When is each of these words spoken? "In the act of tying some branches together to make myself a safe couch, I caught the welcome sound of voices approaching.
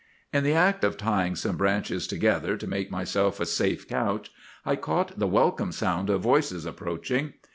"In 0.33 0.43
the 0.43 0.53
act 0.53 0.83
of 0.83 0.97
tying 0.97 1.35
some 1.35 1.57
branches 1.57 2.07
together 2.07 2.57
to 2.57 2.65
make 2.65 2.89
myself 2.89 3.39
a 3.39 3.45
safe 3.45 3.87
couch, 3.87 4.31
I 4.65 4.75
caught 4.75 5.19
the 5.19 5.27
welcome 5.27 5.71
sound 5.71 6.09
of 6.09 6.21
voices 6.21 6.65
approaching. 6.65 7.33